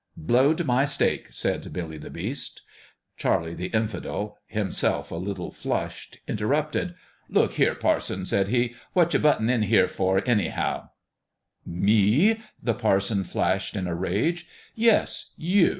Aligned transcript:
"Blowed 0.33 0.65
my 0.65 0.83
stake," 0.83 1.27
said 1.29 1.71
Billy 1.71 1.99
the 1.99 2.09
Beast 2.09 2.63
120 3.21 3.55
BILLY 3.55 3.67
the 3.67 3.69
BEAST 3.69 3.91
STARTS 3.91 4.01
HOME 4.01 4.05
Charlie 4.07 4.13
the 4.17 4.17
Infidel 4.17 4.37
himself 4.47 5.11
a 5.11 5.15
little 5.15 5.51
flushed 5.51 6.17
interrupted." 6.27 6.95
Look 7.29 7.53
here, 7.53 7.75
parson!" 7.75 8.25
said 8.25 8.47
he;" 8.47 8.73
what 8.93 9.13
you 9.13 9.19
buttin' 9.19 9.51
in 9.51 9.61
here 9.61 9.87
for, 9.87 10.23
anyhow?"" 10.27 10.89
Me?" 11.85 12.41
the 12.63 12.73
parson 12.73 13.23
flashed, 13.23 13.75
in 13.75 13.85
a 13.85 13.93
rage." 13.93 14.47
Yes 14.89 15.33
you 15.37 15.69